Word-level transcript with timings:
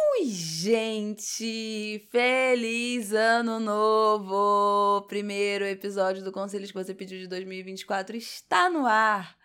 Oi, 0.00 0.26
gente! 0.26 2.06
Feliz 2.08 3.12
Ano 3.12 3.58
Novo! 3.58 5.04
Primeiro 5.08 5.64
episódio 5.64 6.22
do 6.22 6.30
Conselhos 6.30 6.70
que 6.70 6.78
você 6.78 6.94
pediu 6.94 7.18
de 7.18 7.26
2024 7.26 8.16
está 8.16 8.70
no 8.70 8.86
ar. 8.86 9.36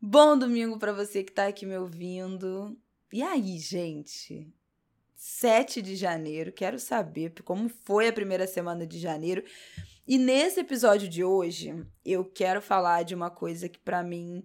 Bom 0.00 0.36
domingo 0.36 0.80
para 0.80 0.92
você 0.92 1.22
que 1.22 1.30
tá 1.30 1.46
aqui 1.46 1.64
me 1.64 1.78
ouvindo. 1.78 2.76
E 3.12 3.22
aí, 3.22 3.56
gente? 3.60 4.52
7 5.14 5.80
de 5.80 5.94
janeiro, 5.94 6.50
quero 6.50 6.80
saber 6.80 7.32
como 7.44 7.68
foi 7.68 8.08
a 8.08 8.12
primeira 8.12 8.48
semana 8.48 8.84
de 8.84 8.98
janeiro. 8.98 9.44
E 10.08 10.18
nesse 10.18 10.58
episódio 10.58 11.08
de 11.08 11.22
hoje, 11.22 11.86
eu 12.04 12.24
quero 12.24 12.60
falar 12.60 13.04
de 13.04 13.14
uma 13.14 13.30
coisa 13.30 13.68
que 13.68 13.78
para 13.78 14.02
mim 14.02 14.42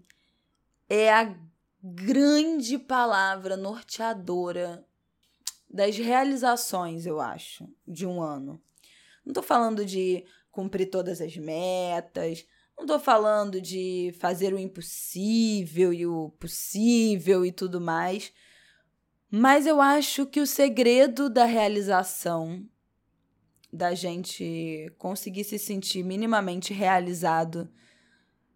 é 0.88 1.12
a 1.12 1.36
grande 1.82 2.78
palavra 2.78 3.58
norteadora 3.58 4.86
das 5.74 5.98
realizações, 5.98 7.08
eu 7.08 7.20
acho, 7.20 7.68
de 7.88 8.06
um 8.06 8.22
ano. 8.22 8.62
Não 9.26 9.34
tô 9.34 9.42
falando 9.42 9.84
de 9.84 10.24
cumprir 10.52 10.86
todas 10.86 11.20
as 11.20 11.36
metas, 11.36 12.46
não 12.78 12.86
tô 12.86 13.00
falando 13.00 13.60
de 13.60 14.14
fazer 14.20 14.54
o 14.54 14.60
impossível 14.60 15.92
e 15.92 16.06
o 16.06 16.30
possível 16.40 17.44
e 17.44 17.52
tudo 17.52 17.82
mais, 17.82 18.32
mas 19.32 19.66
eu 19.66 19.82
acho 19.82 20.28
que 20.28 20.40
o 20.40 20.46
segredo 20.46 21.28
da 21.28 21.46
realização, 21.46 22.64
da 23.72 23.96
gente 23.96 24.94
conseguir 25.00 25.44
se 25.44 25.58
sentir 25.58 26.04
minimamente 26.04 26.72
realizado 26.72 27.68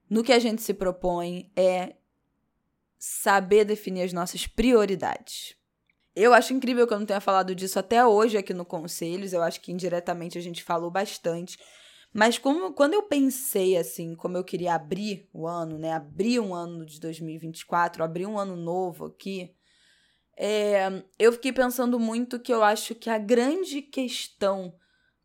no 0.07 0.23
que 0.23 0.31
a 0.31 0.37
gente 0.37 0.61
se 0.61 0.75
propõe, 0.75 1.51
é 1.55 1.95
saber 2.99 3.65
definir 3.65 4.03
as 4.03 4.13
nossas 4.13 4.45
prioridades. 4.45 5.56
Eu 6.19 6.33
acho 6.33 6.51
incrível 6.51 6.87
que 6.87 6.93
eu 6.95 6.97
não 6.97 7.05
tenha 7.05 7.21
falado 7.21 7.53
disso 7.53 7.77
até 7.77 8.03
hoje 8.03 8.39
aqui 8.39 8.51
no 8.51 8.65
Conselhos. 8.65 9.33
Eu 9.33 9.43
acho 9.43 9.61
que 9.61 9.71
indiretamente 9.71 10.35
a 10.35 10.41
gente 10.41 10.63
falou 10.63 10.89
bastante. 10.89 11.59
Mas 12.11 12.39
como, 12.39 12.73
quando 12.73 12.95
eu 12.95 13.03
pensei 13.03 13.77
assim, 13.77 14.15
como 14.15 14.35
eu 14.35 14.43
queria 14.43 14.73
abrir 14.73 15.29
o 15.31 15.45
ano, 15.45 15.77
né? 15.77 15.93
Abrir 15.93 16.39
um 16.39 16.55
ano 16.55 16.83
de 16.87 16.99
2024, 16.99 18.03
abrir 18.03 18.25
um 18.25 18.39
ano 18.39 18.55
novo 18.55 19.05
aqui, 19.05 19.53
é, 20.35 21.03
eu 21.19 21.31
fiquei 21.33 21.53
pensando 21.53 21.99
muito 21.99 22.39
que 22.39 22.51
eu 22.51 22.63
acho 22.63 22.95
que 22.95 23.11
a 23.11 23.19
grande 23.19 23.83
questão 23.83 24.73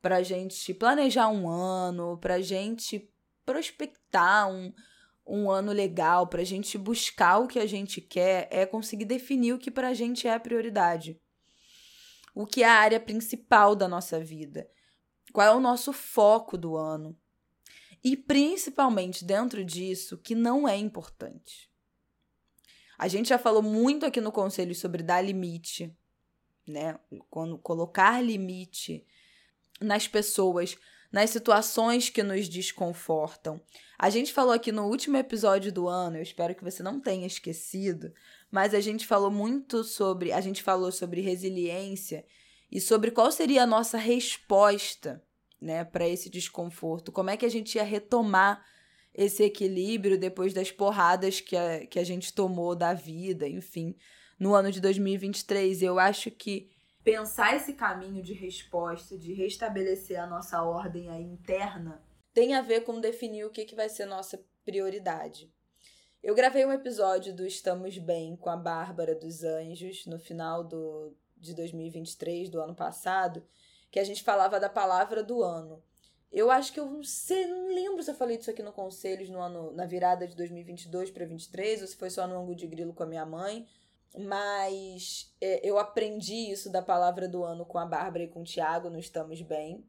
pra 0.03 0.23
gente 0.23 0.75
planejar 0.75 1.29
um 1.29 1.49
ano, 1.49 2.19
pra 2.19 2.39
gente 2.43 3.11
prospectar 3.47 4.51
um, 4.51 4.71
um 5.27 5.51
ano 5.51 5.73
legal, 5.73 6.27
para 6.27 6.43
a 6.43 6.45
gente 6.45 6.77
buscar 6.77 7.39
o 7.39 7.47
que 7.47 7.59
a 7.59 7.67
gente 7.67 8.01
quer, 8.01 8.49
é 8.51 8.67
conseguir 8.67 9.05
definir 9.05 9.53
o 9.53 9.59
que 9.59 9.71
para 9.71 9.89
a 9.89 9.95
gente 9.95 10.27
é 10.27 10.35
a 10.35 10.41
prioridade. 10.41 11.21
O 12.35 12.47
que 12.47 12.63
é 12.63 12.67
a 12.67 12.75
área 12.75 12.99
principal 12.99 13.77
da 13.77 13.87
nossa 13.87 14.19
vida. 14.19 14.69
Qual 15.33 15.47
é 15.47 15.55
o 15.55 15.61
nosso 15.61 15.93
foco 15.93 16.59
do 16.59 16.77
ano. 16.77 17.17
E 18.03 18.17
principalmente 18.17 19.25
dentro 19.25 19.65
disso, 19.65 20.19
que 20.19 20.35
não 20.35 20.67
é 20.69 20.77
importante. 20.77 21.71
A 22.99 23.07
gente 23.09 23.29
já 23.29 23.39
falou 23.39 23.63
muito 23.63 24.05
aqui 24.05 24.21
no 24.21 24.33
conselho 24.33 24.75
sobre 24.75 25.03
dar 25.03 25.21
limite, 25.21 25.97
né? 26.67 26.99
Quando 27.31 27.59
colocar 27.59 28.21
limite 28.21 29.07
nas 29.81 30.09
pessoas 30.09 30.77
nas 31.13 31.31
situações 31.31 32.09
que 32.09 32.23
nos 32.23 32.49
desconfortam. 32.49 33.61
A 33.99 34.09
gente 34.11 34.33
falou 34.33 34.53
aqui 34.53 34.73
no 34.73 34.87
último 34.87 35.17
episódio 35.17 35.71
do 35.71 35.87
ano, 35.87 36.17
eu 36.17 36.23
espero 36.23 36.55
que 36.55 36.65
você 36.65 36.83
não 36.83 36.99
tenha 36.99 37.27
esquecido, 37.27 38.13
mas 38.51 38.75
a 38.75 38.81
gente 38.81 39.07
falou 39.07 39.31
muito 39.31 39.85
sobre, 39.85 40.33
a 40.33 40.41
gente 40.41 40.63
falou 40.63 40.91
sobre 40.91 41.21
resiliência 41.21 42.25
e 42.71 42.81
sobre 42.81 43.11
qual 43.11 43.31
seria 43.31 43.63
a 43.63 43.67
nossa 43.67 43.99
resposta, 43.99 45.23
né, 45.61 45.85
para 45.85 46.09
esse 46.09 46.29
desconforto. 46.29 47.13
Como 47.13 47.31
é 47.31 47.37
que 47.37 47.47
a 47.47 47.51
gente 47.51 47.77
ia 47.77 47.85
retomar 47.85 48.65
esse 49.15 49.43
equilíbrio 49.43 50.19
depois 50.19 50.53
das 50.53 50.71
porradas 50.71 51.41
que 51.41 51.57
a, 51.57 51.87
que 51.87 51.99
a 51.99 52.05
gente 52.05 52.33
tomou 52.33 52.75
da 52.75 52.95
vida, 52.95 53.47
enfim, 53.47 53.95
no 54.39 54.55
ano 54.55 54.73
de 54.73 54.81
2023. 54.81 55.83
Eu 55.83 55.99
acho 55.99 56.31
que 56.31 56.71
pensar 57.05 57.57
esse 57.57 57.73
caminho 57.75 58.23
de 58.23 58.33
resposta, 58.33 59.19
de 59.19 59.33
restabelecer 59.33 60.21
a 60.21 60.27
nossa 60.27 60.63
ordem 60.63 61.11
aí 61.11 61.25
interna, 61.25 62.03
tem 62.33 62.55
a 62.55 62.63
ver 62.63 62.85
com 62.85 63.01
definir 63.01 63.45
o 63.45 63.51
que, 63.51 63.65
que 63.65 63.75
vai 63.75 63.89
ser 63.89 64.07
nossa 64.07 64.43
prioridade. 64.65 65.53
Eu 66.23 66.35
gravei 66.35 66.65
um 66.65 66.73
episódio 66.73 67.35
do 67.35 67.45
Estamos 67.45 67.99
Bem 67.99 68.37
com 68.37 68.49
a 68.49 68.57
Bárbara 68.57 69.15
dos 69.15 69.43
Anjos 69.43 70.07
no 70.07 70.19
final 70.19 70.63
do, 70.63 71.13
de 71.37 71.55
2023, 71.55 72.49
do 72.49 72.61
ano 72.61 72.75
passado, 72.75 73.45
que 73.91 73.99
a 73.99 74.05
gente 74.05 74.23
falava 74.23 74.61
da 74.61 74.69
palavra 74.69 75.23
do 75.23 75.43
ano. 75.43 75.83
Eu 76.31 76.51
acho 76.51 76.73
que 76.73 76.81
eu 76.81 76.87
não 76.87 77.03
sei, 77.03 77.47
não 77.47 77.75
lembro 77.75 78.03
se 78.03 78.11
eu 78.11 78.15
falei 78.15 78.39
disso 78.39 78.51
aqui 78.51 78.63
no 78.63 78.73
Conselhos 78.73 79.29
no 79.29 79.41
ano, 79.41 79.73
na 79.73 79.85
virada 79.85 80.27
de 80.27 80.35
2022 80.35 81.11
para 81.11 81.27
2023 81.27 81.83
ou 81.83 81.89
se 81.89 81.97
foi 81.97 82.09
só 82.09 82.27
no 82.27 82.39
ângulo 82.39 82.55
de 82.55 82.67
grilo 82.67 82.95
com 82.95 83.03
a 83.03 83.07
minha 83.07 83.27
mãe 83.27 83.67
mas 84.19 85.35
é, 85.41 85.61
eu 85.67 85.79
aprendi 85.79 86.51
isso 86.51 86.71
da 86.71 86.83
palavra 86.83 87.29
do 87.29 87.43
ano 87.43 87.65
com 87.65 87.79
a 87.79 87.87
Bárbara 87.87 88.25
e 88.25 88.29
com 88.29 88.41
o 88.41 88.45
Tiago 88.45 88.91
no 88.91 88.99
Estamos 88.99 89.41
Bem. 89.43 89.85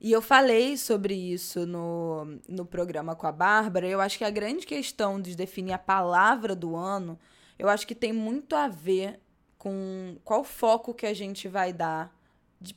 E 0.00 0.12
eu 0.12 0.22
falei 0.22 0.76
sobre 0.76 1.14
isso 1.14 1.66
no, 1.66 2.38
no 2.48 2.64
programa 2.64 3.16
com 3.16 3.26
a 3.26 3.32
Bárbara. 3.32 3.86
Eu 3.86 4.00
acho 4.00 4.18
que 4.18 4.24
a 4.24 4.30
grande 4.30 4.64
questão 4.64 5.20
de 5.20 5.34
definir 5.34 5.72
a 5.72 5.78
palavra 5.78 6.54
do 6.54 6.76
ano, 6.76 7.18
eu 7.58 7.68
acho 7.68 7.86
que 7.86 7.94
tem 7.94 8.12
muito 8.12 8.54
a 8.54 8.68
ver 8.68 9.20
com 9.56 10.16
qual 10.24 10.44
foco 10.44 10.94
que 10.94 11.04
a 11.04 11.14
gente 11.14 11.48
vai 11.48 11.72
dar 11.72 12.16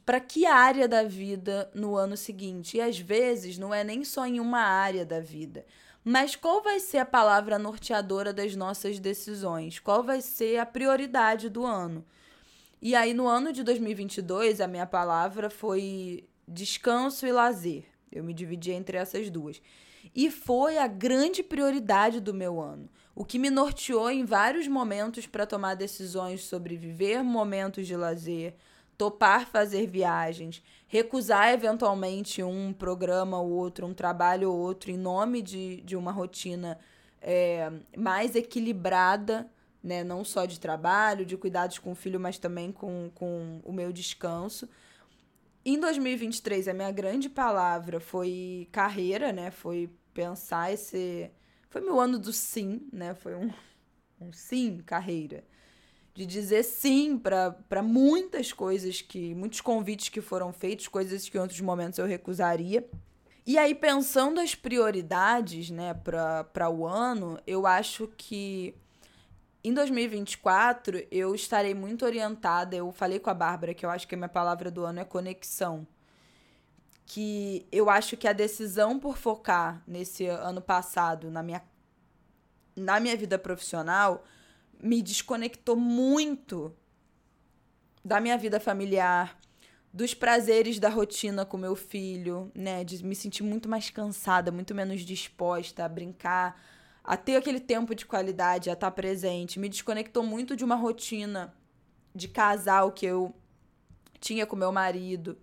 para 0.05 0.19
que 0.19 0.45
área 0.45 0.87
da 0.87 1.03
vida 1.03 1.69
no 1.73 1.95
ano 1.95 2.17
seguinte. 2.17 2.77
E 2.77 2.81
às 2.81 2.99
vezes 2.99 3.57
não 3.57 3.73
é 3.73 3.83
nem 3.83 4.03
só 4.03 4.25
em 4.25 4.39
uma 4.39 4.61
área 4.61 5.05
da 5.05 5.19
vida. 5.19 5.65
Mas 6.03 6.35
qual 6.35 6.63
vai 6.63 6.79
ser 6.79 6.97
a 6.97 7.05
palavra 7.05 7.59
norteadora 7.59 8.33
das 8.33 8.55
nossas 8.55 8.99
decisões? 8.99 9.79
Qual 9.79 10.03
vai 10.03 10.21
ser 10.21 10.57
a 10.57 10.65
prioridade 10.65 11.47
do 11.49 11.65
ano? 11.65 12.03
E 12.81 12.95
aí, 12.95 13.13
no 13.13 13.27
ano 13.27 13.53
de 13.53 13.63
2022, 13.63 14.59
a 14.59 14.67
minha 14.67 14.87
palavra 14.87 15.49
foi 15.49 16.27
descanso 16.47 17.27
e 17.27 17.31
lazer. 17.31 17.85
Eu 18.11 18.23
me 18.23 18.33
dividi 18.33 18.71
entre 18.71 18.97
essas 18.97 19.29
duas. 19.29 19.61
E 20.15 20.31
foi 20.31 20.79
a 20.79 20.87
grande 20.87 21.43
prioridade 21.43 22.19
do 22.19 22.33
meu 22.33 22.59
ano. 22.59 22.89
O 23.13 23.23
que 23.23 23.37
me 23.37 23.51
norteou 23.51 24.09
em 24.09 24.25
vários 24.25 24.67
momentos 24.67 25.27
para 25.27 25.45
tomar 25.45 25.75
decisões 25.75 26.43
sobre 26.43 26.75
viver 26.75 27.23
momentos 27.23 27.85
de 27.85 27.95
lazer, 27.95 28.55
topar 28.97 29.45
fazer 29.45 29.85
viagens, 29.85 30.63
recusar 30.91 31.53
eventualmente 31.53 32.43
um 32.43 32.73
programa 32.73 33.39
ou 33.39 33.49
outro, 33.49 33.87
um 33.87 33.93
trabalho 33.93 34.51
ou 34.51 34.59
outro, 34.59 34.91
em 34.91 34.97
nome 34.97 35.41
de, 35.41 35.77
de 35.83 35.95
uma 35.95 36.11
rotina 36.11 36.77
é, 37.21 37.71
mais 37.97 38.35
equilibrada, 38.35 39.49
né? 39.81 40.03
não 40.03 40.25
só 40.25 40.45
de 40.45 40.59
trabalho, 40.59 41.25
de 41.25 41.37
cuidados 41.37 41.79
com 41.79 41.93
o 41.93 41.95
filho, 41.95 42.19
mas 42.19 42.37
também 42.37 42.73
com, 42.73 43.09
com 43.15 43.61
o 43.63 43.71
meu 43.71 43.93
descanso. 43.93 44.67
Em 45.63 45.79
2023, 45.79 46.67
a 46.67 46.73
minha 46.73 46.91
grande 46.91 47.29
palavra 47.29 48.01
foi 48.01 48.67
carreira, 48.69 49.31
né? 49.31 49.49
Foi 49.49 49.89
pensar 50.13 50.73
esse. 50.73 51.31
Foi 51.69 51.79
meu 51.79 52.01
ano 52.01 52.19
do 52.19 52.33
sim, 52.33 52.81
né? 52.91 53.13
Foi 53.13 53.35
um, 53.35 53.49
um 54.19 54.33
sim, 54.33 54.81
carreira 54.85 55.45
de 56.21 56.27
dizer 56.27 56.63
sim 56.63 57.17
para 57.17 57.81
muitas 57.81 58.53
coisas 58.53 59.01
que. 59.01 59.33
muitos 59.33 59.61
convites 59.61 60.09
que 60.09 60.21
foram 60.21 60.53
feitos, 60.53 60.87
coisas 60.87 61.27
que 61.27 61.37
em 61.37 61.41
outros 61.41 61.61
momentos 61.61 61.97
eu 61.97 62.05
recusaria. 62.05 62.87
E 63.45 63.57
aí, 63.57 63.73
pensando 63.73 64.39
as 64.39 64.53
prioridades, 64.53 65.71
né, 65.71 65.95
para 65.95 66.69
o 66.69 66.85
ano, 66.85 67.39
eu 67.47 67.65
acho 67.65 68.07
que 68.15 68.75
em 69.63 69.73
2024 69.73 71.07
eu 71.09 71.33
estarei 71.33 71.73
muito 71.73 72.05
orientada. 72.05 72.75
Eu 72.75 72.91
falei 72.91 73.19
com 73.19 73.31
a 73.31 73.33
Bárbara 73.33 73.73
que 73.73 73.85
eu 73.85 73.89
acho 73.89 74.07
que 74.07 74.13
a 74.13 74.17
minha 74.17 74.29
palavra 74.29 74.69
do 74.69 74.85
ano 74.85 74.99
é 74.99 75.03
conexão. 75.03 75.87
Que 77.05 77.65
eu 77.71 77.89
acho 77.89 78.15
que 78.15 78.27
a 78.27 78.33
decisão 78.33 78.99
por 78.99 79.17
focar 79.17 79.81
nesse 79.87 80.27
ano 80.27 80.61
passado 80.61 81.31
na 81.31 81.41
minha, 81.41 81.63
na 82.75 82.99
minha 82.99 83.17
vida 83.17 83.39
profissional 83.39 84.23
me 84.81 85.01
desconectou 85.01 85.75
muito 85.75 86.75
da 88.03 88.19
minha 88.19 88.37
vida 88.37 88.59
familiar, 88.59 89.39
dos 89.93 90.13
prazeres 90.13 90.79
da 90.79 90.89
rotina 90.89 91.45
com 91.45 91.57
meu 91.57 91.75
filho, 91.75 92.51
né? 92.55 92.83
De 92.83 93.03
me 93.05 93.15
sentir 93.15 93.43
muito 93.43 93.69
mais 93.69 93.89
cansada, 93.89 94.51
muito 94.51 94.73
menos 94.73 95.01
disposta 95.01 95.85
a 95.85 95.89
brincar, 95.89 96.61
a 97.03 97.17
ter 97.17 97.35
aquele 97.35 97.59
tempo 97.59 97.93
de 97.93 98.05
qualidade, 98.05 98.69
a 98.69 98.73
estar 98.73 98.91
presente. 98.91 99.59
Me 99.59 99.69
desconectou 99.69 100.23
muito 100.23 100.55
de 100.55 100.63
uma 100.63 100.75
rotina 100.75 101.53
de 102.15 102.27
casal 102.27 102.91
que 102.91 103.05
eu 103.05 103.33
tinha 104.19 104.45
com 104.45 104.55
meu 104.55 104.71
marido. 104.71 105.37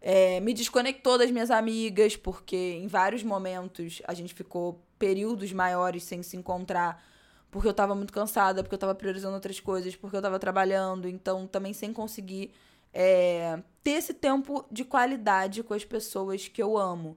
É, 0.00 0.40
me 0.40 0.52
desconectou 0.52 1.16
das 1.16 1.30
minhas 1.30 1.50
amigas, 1.50 2.16
porque 2.16 2.56
em 2.56 2.88
vários 2.88 3.22
momentos 3.22 4.02
a 4.06 4.14
gente 4.14 4.34
ficou 4.34 4.82
períodos 4.98 5.52
maiores 5.52 6.02
sem 6.02 6.22
se 6.22 6.36
encontrar, 6.36 7.04
porque 7.52 7.68
eu 7.68 7.74
tava 7.74 7.94
muito 7.94 8.14
cansada, 8.14 8.62
porque 8.62 8.74
eu 8.74 8.78
tava 8.78 8.94
priorizando 8.94 9.34
outras 9.34 9.60
coisas, 9.60 9.94
porque 9.94 10.16
eu 10.16 10.22
tava 10.22 10.38
trabalhando, 10.38 11.06
então 11.06 11.46
também 11.46 11.74
sem 11.74 11.92
conseguir 11.92 12.50
é, 12.94 13.62
ter 13.84 13.90
esse 13.90 14.14
tempo 14.14 14.64
de 14.72 14.84
qualidade 14.86 15.62
com 15.62 15.74
as 15.74 15.84
pessoas 15.84 16.48
que 16.48 16.62
eu 16.62 16.78
amo. 16.78 17.16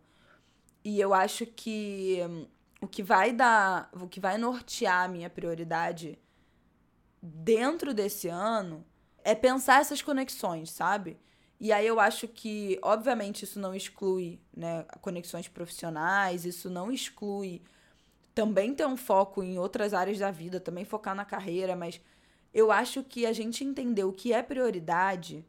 E 0.83 0.99
eu 0.99 1.13
acho 1.13 1.45
que 1.45 2.19
o 2.81 2.87
que 2.87 3.01
vai 3.01 3.31
dar, 3.31 3.89
o 3.93 4.09
que 4.09 4.19
vai 4.19 4.37
nortear 4.37 5.05
a 5.05 5.07
minha 5.07 5.29
prioridade 5.29 6.19
dentro 7.21 7.93
desse 7.93 8.27
ano 8.27 8.85
é 9.23 9.33
pensar 9.33 9.79
essas 9.79 10.01
conexões, 10.01 10.69
sabe? 10.69 11.17
E 11.61 11.71
aí 11.71 11.87
eu 11.87 11.97
acho 11.97 12.27
que, 12.27 12.77
obviamente, 12.83 13.43
isso 13.43 13.57
não 13.57 13.73
exclui 13.73 14.41
né, 14.55 14.85
conexões 14.99 15.47
profissionais, 15.47 16.45
isso 16.45 16.69
não 16.69 16.91
exclui 16.91 17.61
também 18.35 18.75
ter 18.75 18.85
um 18.85 18.97
foco 18.97 19.41
em 19.41 19.57
outras 19.57 19.93
áreas 19.93 20.19
da 20.19 20.29
vida, 20.29 20.59
também 20.59 20.83
focar 20.83 21.15
na 21.15 21.23
carreira, 21.23 21.75
mas 21.75 22.01
eu 22.53 22.71
acho 22.71 23.01
que 23.01 23.25
a 23.25 23.33
gente 23.33 23.63
entender 23.63 24.03
o 24.03 24.13
que 24.13 24.33
é 24.33 24.43
prioridade 24.43 25.43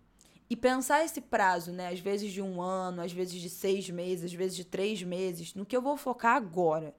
e 0.49 0.55
pensar 0.57 1.05
esse 1.05 1.21
prazo, 1.21 1.73
né? 1.73 1.89
Às 1.89 1.99
vezes 1.99 2.33
de 2.33 2.41
um 2.41 2.63
ano, 2.63 3.03
às 3.03 3.13
vezes 3.13 3.41
de 3.41 3.51
seis 3.51 3.91
meses, 3.91 4.27
às 4.27 4.33
vezes 4.33 4.57
de 4.57 4.65
três 4.65 5.03
meses, 5.03 5.55
no 5.55 5.67
que 5.67 5.77
eu 5.77 5.83
vou 5.83 5.97
focar 5.97 6.37
agora. 6.37 6.95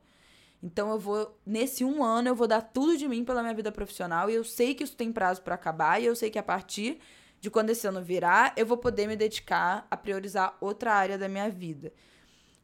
Então 0.61 0.91
eu 0.91 0.99
vou, 0.99 1.39
nesse 1.45 1.85
um 1.85 2.03
ano, 2.03 2.27
eu 2.27 2.35
vou 2.35 2.47
dar 2.47 2.61
tudo 2.61 2.97
de 2.97 3.07
mim 3.07 3.23
pela 3.23 3.41
minha 3.41 3.53
vida 3.53 3.71
profissional 3.71 4.29
e 4.29 4.33
eu 4.33 4.43
sei 4.43 4.75
que 4.75 4.83
isso 4.83 4.95
tem 4.95 5.11
prazo 5.11 5.41
para 5.41 5.55
acabar 5.55 6.01
e 6.01 6.05
eu 6.05 6.15
sei 6.15 6.29
que 6.29 6.39
a 6.39 6.43
partir 6.43 6.99
de 7.39 7.49
quando 7.49 7.69
esse 7.69 7.87
ano 7.87 8.01
virar, 8.01 8.53
eu 8.57 8.65
vou 8.65 8.77
poder 8.77 9.07
me 9.07 9.15
dedicar 9.15 9.87
a 9.89 9.95
priorizar 9.95 10.57
outra 10.59 10.93
área 10.93 11.17
da 11.17 11.29
minha 11.29 11.49
vida. 11.49 11.93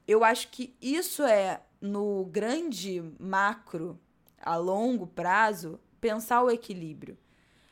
Eu 0.07 0.23
acho 0.23 0.49
que 0.49 0.75
isso 0.81 1.23
é, 1.23 1.61
no 1.83 2.23
grande 2.23 3.03
macro, 3.19 3.99
a 4.41 4.55
longo 4.55 5.05
prazo, 5.05 5.77
pensar 5.99 6.41
o 6.41 6.49
equilíbrio. 6.49 7.17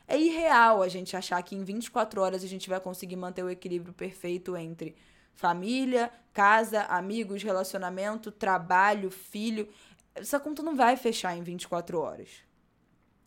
É 0.06 0.18
irreal 0.18 0.82
a 0.82 0.88
gente 0.88 1.16
achar 1.16 1.42
que 1.42 1.56
em 1.56 1.64
24 1.64 2.20
horas 2.20 2.44
a 2.44 2.46
gente 2.46 2.68
vai 2.68 2.78
conseguir 2.78 3.16
manter 3.16 3.42
o 3.42 3.48
equilíbrio 3.48 3.94
perfeito 3.94 4.54
entre 4.54 4.94
família, 5.32 6.12
casa, 6.32 6.82
amigos, 6.82 7.42
relacionamento, 7.42 8.30
trabalho, 8.30 9.10
filho 9.10 9.66
essa 10.14 10.38
conta 10.38 10.62
não 10.62 10.76
vai 10.76 10.96
fechar 10.96 11.36
em 11.36 11.42
24 11.42 11.98
horas. 11.98 12.28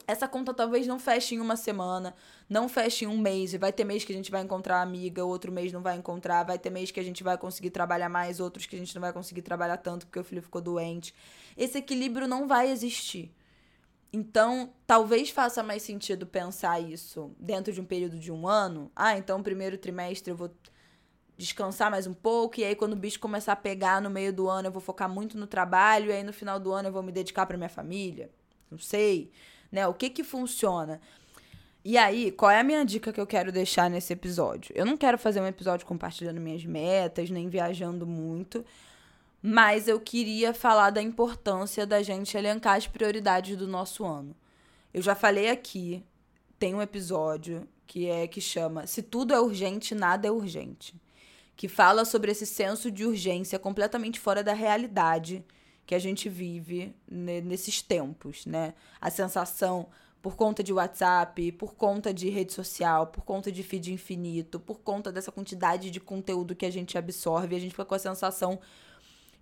Essa 0.07 0.27
conta 0.27 0.53
talvez 0.53 0.85
não 0.85 0.99
feche 0.99 1.35
em 1.35 1.39
uma 1.39 1.55
semana, 1.55 2.15
não 2.47 2.69
feche 2.69 3.05
em 3.05 3.07
um 3.07 3.17
mês. 3.17 3.53
Vai 3.53 3.73
ter 3.73 3.83
mês 3.83 4.03
que 4.03 4.11
a 4.13 4.15
gente 4.15 4.29
vai 4.29 4.41
encontrar 4.41 4.81
amiga, 4.81 5.25
outro 5.25 5.51
mês 5.51 5.71
não 5.71 5.81
vai 5.81 5.97
encontrar. 5.97 6.43
Vai 6.43 6.59
ter 6.59 6.69
mês 6.69 6.91
que 6.91 6.99
a 6.99 7.03
gente 7.03 7.23
vai 7.23 7.37
conseguir 7.37 7.71
trabalhar 7.71 8.09
mais, 8.09 8.39
outros 8.39 8.65
que 8.65 8.75
a 8.75 8.79
gente 8.79 8.93
não 8.93 9.01
vai 9.01 9.11
conseguir 9.11 9.41
trabalhar 9.41 9.77
tanto 9.77 10.05
porque 10.05 10.19
o 10.19 10.23
filho 10.23 10.41
ficou 10.41 10.61
doente. 10.61 11.13
Esse 11.57 11.79
equilíbrio 11.79 12.27
não 12.27 12.47
vai 12.47 12.69
existir. 12.69 13.33
Então, 14.13 14.71
talvez 14.87 15.29
faça 15.29 15.61
mais 15.61 15.81
sentido 15.81 16.25
pensar 16.25 16.79
isso 16.79 17.35
dentro 17.37 17.73
de 17.73 17.81
um 17.81 17.85
período 17.85 18.17
de 18.17 18.31
um 18.31 18.47
ano. 18.47 18.91
Ah, 18.95 19.17
então, 19.17 19.43
primeiro 19.43 19.77
trimestre 19.77 20.31
eu 20.31 20.37
vou 20.37 20.51
descansar 21.37 21.91
mais 21.91 22.07
um 22.07 22.13
pouco, 22.13 22.61
e 22.61 22.63
aí 22.63 22.75
quando 22.75 22.93
o 22.93 22.95
bicho 22.95 23.19
começar 23.19 23.51
a 23.51 23.57
pegar 23.57 24.01
no 24.01 24.09
meio 24.09 24.31
do 24.31 24.47
ano, 24.47 24.69
eu 24.69 24.71
vou 24.71 24.81
focar 24.81 25.09
muito 25.09 25.37
no 25.37 25.45
trabalho, 25.45 26.09
e 26.09 26.13
aí 26.13 26.23
no 26.23 26.31
final 26.31 26.57
do 26.59 26.71
ano 26.71 26.87
eu 26.87 26.93
vou 26.93 27.03
me 27.03 27.11
dedicar 27.11 27.45
para 27.45 27.57
minha 27.57 27.69
família. 27.69 28.29
Não 28.71 28.77
sei, 28.77 29.31
né? 29.75 29.87
O 29.87 29.93
que 29.93 30.09
que 30.09 30.23
funciona? 30.23 30.99
E 31.83 31.97
aí, 31.97 32.31
qual 32.31 32.49
é 32.49 32.59
a 32.59 32.63
minha 32.63 32.83
dica 32.83 33.13
que 33.13 33.21
eu 33.21 33.27
quero 33.27 33.51
deixar 33.51 33.89
nesse 33.89 34.11
episódio? 34.11 34.73
Eu 34.75 34.85
não 34.85 34.97
quero 34.97 35.19
fazer 35.19 35.39
um 35.39 35.45
episódio 35.45 35.85
compartilhando 35.85 36.41
minhas 36.41 36.65
metas, 36.65 37.29
nem 37.29 37.47
viajando 37.47 38.07
muito, 38.07 38.65
mas 39.41 39.87
eu 39.87 39.99
queria 39.99 40.53
falar 40.53 40.89
da 40.89 41.01
importância 41.01 41.85
da 41.85 42.01
gente 42.01 42.35
elencar 42.35 42.75
as 42.77 42.87
prioridades 42.87 43.55
do 43.55 43.67
nosso 43.67 44.03
ano. 44.03 44.35
Eu 44.91 45.03
já 45.03 45.13
falei 45.13 45.49
aqui, 45.49 46.03
tem 46.57 46.73
um 46.73 46.81
episódio 46.81 47.67
que 47.85 48.09
é 48.09 48.27
que 48.27 48.41
chama 48.41 48.87
Se 48.87 49.03
tudo 49.03 49.33
é 49.33 49.39
urgente, 49.39 49.93
nada 49.93 50.27
é 50.27 50.31
urgente 50.31 50.95
que 51.55 51.67
fala 51.67 52.03
sobre 52.03 52.31
esse 52.31 52.45
senso 52.45 52.91
de 52.91 53.05
urgência 53.05 53.57
completamente 53.57 54.19
fora 54.19 54.43
da 54.43 54.53
realidade 54.53 55.43
que 55.85 55.95
a 55.95 55.99
gente 55.99 56.27
vive 56.29 56.95
nesses 57.07 57.81
tempos, 57.81 58.45
né? 58.45 58.73
A 58.99 59.09
sensação 59.09 59.87
por 60.21 60.35
conta 60.35 60.63
de 60.63 60.73
WhatsApp, 60.73 61.51
por 61.51 61.75
conta 61.75 62.13
de 62.13 62.29
rede 62.29 62.51
social, 62.51 63.07
por 63.07 63.23
conta 63.23 63.51
de 63.51 63.61
feed 63.61 63.93
infinito, 63.93 64.59
por 64.59 64.79
conta 64.79 65.11
dessa 65.11 65.31
quantidade 65.31 65.91
de 65.91 65.99
conteúdo 65.99 66.55
que 66.55 66.65
a 66.65 66.71
gente 66.71 66.97
absorve, 66.97 67.55
a 67.55 67.59
gente 67.59 67.71
fica 67.71 67.85
com 67.85 67.95
a 67.95 67.99
sensação 67.99 68.59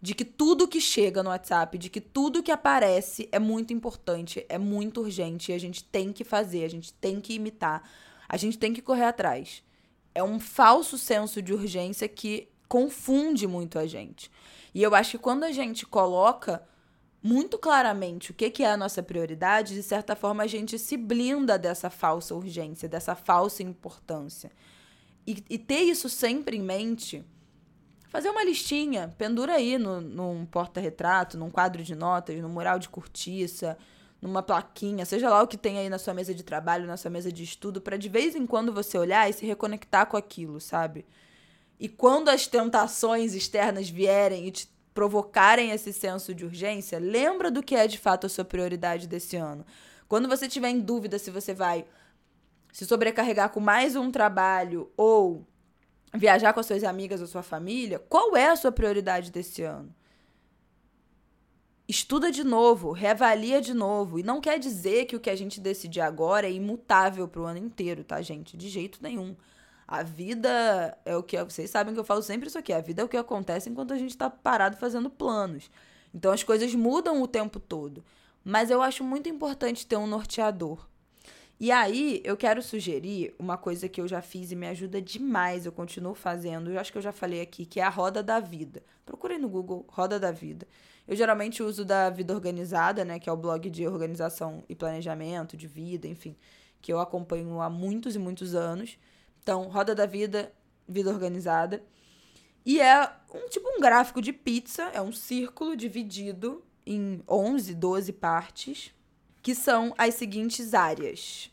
de 0.02 0.14
que 0.14 0.26
tudo 0.26 0.68
que 0.68 0.82
chega 0.82 1.24
no 1.24 1.30
WhatsApp, 1.30 1.78
de 1.78 1.90
que 1.90 2.02
tudo 2.02 2.44
que 2.44 2.52
aparece 2.52 3.30
é 3.32 3.40
muito 3.40 3.72
importante, 3.72 4.46
é 4.50 4.58
muito 4.58 5.00
urgente 5.00 5.52
e 5.52 5.56
a 5.56 5.58
gente 5.58 5.84
tem 5.86 6.12
que 6.12 6.26
fazer, 6.26 6.66
a 6.66 6.70
gente 6.70 6.94
tem 6.94 7.22
que 7.22 7.34
imitar, 7.34 7.90
a 8.28 8.36
gente 8.36 8.58
tem 8.58 8.74
que 8.74 8.82
correr 8.82 9.06
atrás 9.06 9.64
é 10.16 10.24
um 10.24 10.40
falso 10.40 10.98
senso 10.98 11.42
de 11.42 11.54
urgência 11.54 12.08
que 12.08 12.48
confunde 12.68 13.48
muito 13.48 13.80
a 13.80 13.86
gente. 13.86 14.32
E 14.74 14.82
eu 14.82 14.96
acho 14.96 15.12
que 15.12 15.18
quando 15.18 15.44
a 15.44 15.52
gente 15.52 15.86
coloca 15.86 16.64
muito 17.22 17.58
claramente 17.58 18.32
o 18.32 18.34
que, 18.34 18.50
que 18.50 18.64
é 18.64 18.72
a 18.72 18.78
nossa 18.78 19.02
prioridade, 19.02 19.74
de 19.74 19.84
certa 19.84 20.16
forma 20.16 20.44
a 20.44 20.48
gente 20.48 20.78
se 20.78 20.98
blinda 20.98 21.58
dessa 21.58 21.90
falsa 21.90 22.36
urgência, 22.36 22.90
dessa 22.90 23.16
falsa 23.16 23.64
importância. 23.64 24.52
E, 25.26 25.42
e 25.50 25.58
ter 25.58 25.82
isso 25.84 26.10
sempre 26.10 26.58
em 26.58 26.62
mente, 26.62 27.24
fazer 28.10 28.30
uma 28.30 28.44
listinha, 28.44 29.14
pendura 29.18 29.54
aí 29.54 29.78
no, 29.78 30.02
num 30.02 30.46
porta-retrato, 30.46 31.38
num 31.38 31.50
quadro 31.50 31.82
de 31.82 31.96
notas, 31.96 32.38
num 32.42 32.50
mural 32.50 32.78
de 32.78 32.90
cortiça, 32.90 33.78
numa 34.22 34.44
plaquinha, 34.44 35.06
seja 35.06 35.30
lá 35.30 35.42
o 35.44 35.48
que 35.48 35.58
tem 35.58 35.78
aí 35.80 35.90
na 35.90 35.98
sua 35.98 36.14
mesa 36.14 36.34
de 36.34 36.44
trabalho, 36.44 36.88
na 36.88 36.98
sua 36.98 37.12
mesa 37.12 37.32
de 37.32 37.44
estudo, 37.44 37.80
para 37.80 37.98
de 37.98 38.10
vez 38.10 38.36
em 38.36 38.46
quando 38.46 38.74
você 38.74 38.98
olhar 38.98 39.30
e 39.30 39.34
se 39.34 39.46
reconectar 39.46 40.08
com 40.08 40.18
aquilo, 40.18 40.60
sabe? 40.60 41.06
E 41.80 41.90
quando 41.90 42.30
as 42.30 42.48
tentações 42.48 43.34
externas 43.34 43.90
vierem 43.90 44.48
e 44.48 44.52
te 44.52 44.73
provocarem 44.94 45.72
esse 45.72 45.92
senso 45.92 46.34
de 46.34 46.46
urgência, 46.46 47.00
lembra 47.00 47.50
do 47.50 47.64
que 47.64 47.76
é 47.76 47.88
de 47.88 47.98
fato 47.98 48.26
a 48.26 48.30
sua 48.30 48.46
prioridade 48.46 49.08
desse 49.08 49.36
ano. 49.36 49.66
Quando 50.08 50.28
você 50.28 50.48
tiver 50.48 50.70
em 50.70 50.80
dúvida 50.80 51.18
se 51.18 51.32
você 51.32 51.54
vai 51.54 51.86
se 52.72 52.86
sobrecarregar 52.86 53.50
com 53.50 53.60
mais 53.60 53.96
um 53.96 54.12
trabalho 54.12 54.92
ou 54.96 55.46
viajar 56.14 56.54
com 56.54 56.60
as 56.60 56.66
suas 56.66 56.84
amigas 56.84 57.22
ou 57.22 57.28
sua 57.28 57.44
família, 57.44 58.00
qual 58.00 58.36
é 58.36 58.50
a 58.50 58.56
sua 58.56 58.72
prioridade 58.72 59.32
desse 59.32 59.64
ano? 59.64 59.94
estuda 61.88 62.32
de 62.32 62.44
novo, 62.44 62.92
reavalia 62.92 63.62
de 63.62 63.74
novo. 63.74 64.20
E 64.20 64.24
não 64.24 64.42
quer 64.42 64.58
dizer 64.60 65.06
que 65.06 65.16
o 65.16 65.20
que 65.20 65.30
a 65.30 65.36
gente 65.36 65.60
decidir 65.60 66.02
agora 66.02 66.48
é 66.48 66.52
imutável 66.52 67.28
para 67.28 67.42
o 67.42 67.46
ano 67.46 67.60
inteiro, 67.60 68.04
tá, 68.04 68.22
gente? 68.22 68.56
De 68.58 68.70
jeito 68.70 69.00
nenhum. 69.02 69.36
A 69.88 70.04
vida 70.04 70.98
é 71.06 71.16
o 71.16 71.24
que. 71.24 71.42
Vocês 71.44 71.70
sabem 71.70 71.94
que 71.94 72.00
eu 72.00 72.04
falo 72.04 72.22
sempre 72.22 72.48
isso 72.48 72.58
aqui. 72.58 72.74
A 72.74 72.82
vida 72.82 73.02
é 73.02 73.06
o 73.06 73.10
que 73.10 73.18
acontece 73.18 73.70
enquanto 73.70 73.94
a 73.94 73.98
gente 73.98 74.12
está 74.12 74.30
parado 74.30 74.78
fazendo 74.78 75.10
planos. 75.10 75.70
Então 76.14 76.32
as 76.32 76.44
coisas 76.44 76.74
mudam 76.76 77.22
o 77.22 77.28
tempo 77.28 77.60
todo. 77.60 78.04
Mas 78.44 78.70
eu 78.70 78.82
acho 78.82 79.04
muito 79.04 79.30
importante 79.30 79.88
ter 79.88 79.98
um 79.98 80.08
norteador. 80.08 80.86
E 81.60 81.72
aí, 81.72 82.22
eu 82.26 82.36
quero 82.36 82.62
sugerir 82.62 83.34
uma 83.40 83.58
coisa 83.58 83.88
que 83.88 84.02
eu 84.02 84.08
já 84.08 84.22
fiz 84.22 84.52
e 84.52 84.56
me 84.56 84.68
ajuda 84.68 85.02
demais, 85.02 85.66
eu 85.66 85.72
continuo 85.72 86.14
fazendo, 86.14 86.70
eu 86.70 86.80
acho 86.80 86.92
que 86.92 86.98
eu 86.98 87.02
já 87.02 87.14
falei 87.14 87.40
aqui, 87.40 87.66
que 87.66 87.80
é 87.80 87.84
a 87.84 87.90
roda 87.90 88.22
da 88.22 88.40
vida. 88.40 88.84
Procurem 89.06 89.40
no 89.40 89.48
Google 89.48 89.86
Roda 89.88 90.20
da 90.20 90.32
Vida. 90.32 90.68
Eu 91.08 91.16
geralmente 91.16 91.64
uso 91.64 91.86
da 91.86 92.10
Vida 92.10 92.34
Organizada, 92.34 93.06
né, 93.06 93.20
que 93.20 93.30
é 93.30 93.32
o 93.32 93.38
blog 93.38 93.70
de 93.70 93.88
organização 93.88 94.64
e 94.68 94.76
planejamento 94.76 95.56
de 95.56 95.68
vida, 95.68 96.08
enfim, 96.08 96.36
que 96.82 96.92
eu 96.92 97.00
acompanho 97.00 97.62
há 97.62 97.70
muitos 97.70 98.16
e 98.16 98.20
muitos 98.20 98.56
anos. 98.56 98.98
Então, 99.44 99.64
Roda 99.64 99.94
da 99.94 100.06
Vida, 100.06 100.52
Vida 100.88 101.10
Organizada. 101.10 101.84
E 102.66 102.80
é 102.80 103.12
um 103.34 103.50
tipo 103.50 103.70
um 103.70 103.82
gráfico 103.82 104.22
de 104.22 104.32
pizza, 104.32 104.84
é 104.94 105.02
um 105.02 105.12
círculo 105.12 105.76
dividido 105.76 106.64
em 106.86 107.22
11, 107.30 107.76
12 107.76 108.14
partes, 108.14 108.94
que 109.42 109.54
são 109.54 109.94
as 109.98 110.16
seguintes 110.16 110.74
áreas. 110.74 111.52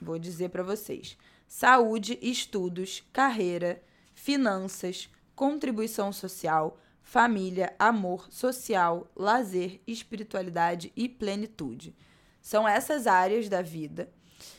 Vou 0.00 0.20
dizer 0.20 0.50
para 0.50 0.62
vocês: 0.62 1.18
saúde, 1.48 2.16
estudos, 2.22 3.02
carreira, 3.12 3.82
finanças, 4.14 5.08
contribuição 5.34 6.12
social, 6.12 6.78
família, 7.02 7.74
amor, 7.76 8.28
social, 8.30 9.10
lazer, 9.16 9.80
espiritualidade 9.84 10.92
e 10.94 11.08
plenitude. 11.08 11.92
São 12.40 12.68
essas 12.68 13.08
áreas 13.08 13.48
da 13.48 13.62
vida. 13.62 14.12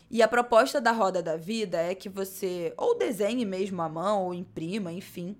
E 0.09 0.21
a 0.21 0.27
proposta 0.27 0.79
da 0.79 0.91
roda 0.91 1.21
da 1.21 1.35
vida 1.35 1.77
é 1.77 1.95
que 1.95 2.07
você 2.07 2.73
ou 2.77 2.97
desenhe 2.97 3.45
mesmo 3.45 3.81
à 3.81 3.89
mão, 3.89 4.25
ou 4.25 4.33
imprima, 4.33 4.91
enfim. 4.91 5.35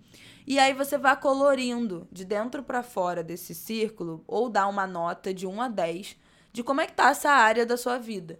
E 0.48 0.60
aí 0.60 0.74
você 0.74 0.98
vá 0.98 1.16
colorindo 1.16 2.08
de 2.12 2.26
dentro 2.26 2.64
para 2.64 2.84
fora 2.84 3.24
desse 3.24 3.54
círculo, 3.54 4.24
ou 4.28 4.50
dá 4.50 4.68
uma 4.68 4.88
nota 4.88 5.34
de 5.34 5.48
1 5.48 5.62
a 5.62 5.68
10 5.68 6.18
de 6.52 6.64
como 6.64 6.82
é 6.82 6.88
que 6.88 6.94
tá 6.94 7.10
essa 7.10 7.30
área 7.30 7.66
da 7.66 7.76
sua 7.76 7.98
vida. 7.98 8.40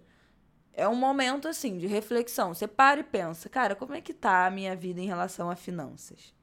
É 0.72 0.86
um 0.88 0.94
momento 0.94 1.48
assim 1.48 1.78
de 1.78 1.86
reflexão. 1.86 2.52
Você 2.52 2.66
para 2.66 3.00
e 3.00 3.04
pensa, 3.04 3.48
cara, 3.48 3.74
como 3.74 3.94
é 3.94 4.00
que 4.00 4.12
tá 4.12 4.46
a 4.46 4.50
minha 4.50 4.76
vida 4.76 5.00
em 5.00 5.06
relação 5.06 5.50
a 5.50 5.56
finanças? 5.56 6.34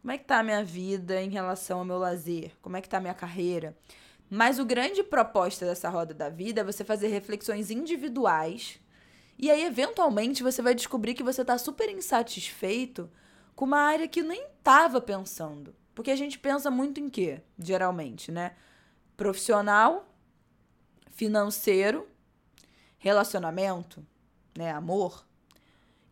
Como 0.00 0.12
é 0.12 0.18
que 0.18 0.24
tá 0.24 0.40
a 0.40 0.42
minha 0.42 0.64
vida 0.64 1.22
em 1.22 1.30
relação 1.30 1.78
ao 1.78 1.84
meu 1.84 1.96
lazer? 1.96 2.52
Como 2.60 2.76
é 2.76 2.80
que 2.80 2.88
tá 2.88 2.98
a 2.98 3.00
minha 3.00 3.14
carreira? 3.14 3.76
Mas 4.28 4.58
o 4.58 4.64
grande 4.64 5.02
proposta 5.02 5.64
dessa 5.64 5.88
roda 5.88 6.12
da 6.12 6.28
vida 6.28 6.62
é 6.62 6.64
você 6.64 6.84
fazer 6.84 7.08
reflexões 7.08 7.70
individuais 7.70 8.80
e 9.42 9.50
aí, 9.50 9.64
eventualmente, 9.64 10.40
você 10.40 10.62
vai 10.62 10.72
descobrir 10.72 11.14
que 11.14 11.22
você 11.24 11.42
está 11.42 11.58
super 11.58 11.90
insatisfeito 11.90 13.10
com 13.56 13.64
uma 13.64 13.80
área 13.80 14.06
que 14.06 14.22
nem 14.22 14.40
estava 14.44 15.00
pensando. 15.00 15.74
Porque 15.96 16.12
a 16.12 16.16
gente 16.16 16.38
pensa 16.38 16.70
muito 16.70 17.00
em 17.00 17.08
quê, 17.10 17.42
geralmente, 17.58 18.30
né? 18.30 18.54
Profissional, 19.16 20.08
financeiro, 21.10 22.08
relacionamento, 22.98 24.06
né? 24.56 24.70
Amor. 24.70 25.26